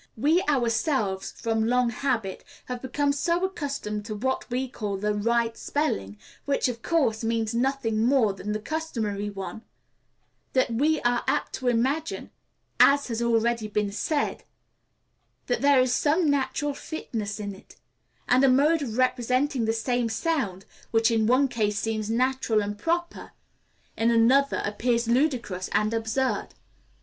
We 0.17 0.41
ourselves, 0.49 1.31
from 1.31 1.67
long 1.67 1.91
habit, 1.91 2.43
have 2.65 2.81
become 2.81 3.11
so 3.13 3.45
accustomed 3.45 4.03
to 4.05 4.15
what 4.15 4.49
we 4.49 4.67
call 4.67 4.97
the 4.97 5.13
right 5.13 5.55
spelling 5.55 6.17
which, 6.45 6.67
of 6.67 6.81
course, 6.81 7.23
means 7.23 7.53
nothing 7.53 8.03
more 8.03 8.33
than 8.33 8.51
the 8.51 8.59
customary 8.59 9.29
one 9.29 9.61
that 10.53 10.73
we 10.73 10.99
are 11.01 11.23
apt 11.27 11.53
to 11.53 11.67
imagine, 11.67 12.31
as 12.79 13.09
has 13.09 13.21
already 13.21 13.67
been 13.67 13.91
said, 13.91 14.43
that 15.45 15.61
there 15.61 15.79
is 15.79 15.93
some 15.93 16.27
natural 16.31 16.73
fitness 16.73 17.39
in 17.39 17.53
it; 17.53 17.75
and 18.27 18.43
a 18.43 18.49
mode 18.49 18.81
of 18.81 18.97
representing 18.97 19.65
the 19.65 19.71
same 19.71 20.09
sound, 20.09 20.65
which 20.89 21.11
in 21.11 21.27
one 21.27 21.47
case 21.47 21.77
seems 21.77 22.09
natural 22.09 22.63
and 22.63 22.79
proper, 22.79 23.33
in 23.95 24.09
another 24.09 24.63
appears 24.65 25.07
ludicrous 25.07 25.69
and 25.73 25.93
absurd. 25.93 26.55